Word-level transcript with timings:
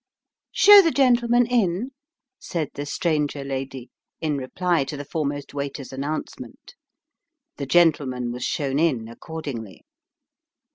"Show 0.51 0.81
the 0.81 0.89
gentleman 0.89 1.45
in," 1.45 1.91
said 2.39 2.69
the 2.73 2.87
stranger 2.87 3.43
lady, 3.43 3.91
in 4.19 4.35
reply 4.35 4.83
to 4.85 4.97
the 4.97 5.05
foremost 5.05 5.53
waiter's 5.53 5.93
announcement. 5.93 6.73
The 7.57 7.67
gentleman 7.67 8.31
was 8.31 8.43
shown 8.43 8.79
in 8.79 9.07
accordingly. 9.07 9.83